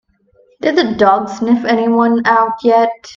[0.61, 2.89] Did the dog sniff anyone out yet?